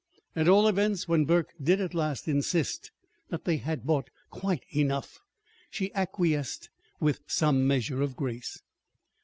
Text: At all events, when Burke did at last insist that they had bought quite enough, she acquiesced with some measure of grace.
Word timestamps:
At 0.35 0.47
all 0.47 0.67
events, 0.67 1.07
when 1.07 1.25
Burke 1.25 1.53
did 1.61 1.79
at 1.79 1.93
last 1.93 2.27
insist 2.27 2.89
that 3.29 3.45
they 3.45 3.57
had 3.57 3.85
bought 3.85 4.09
quite 4.31 4.63
enough, 4.75 5.19
she 5.69 5.93
acquiesced 5.93 6.71
with 6.99 7.19
some 7.27 7.67
measure 7.67 8.01
of 8.01 8.15
grace. 8.15 8.63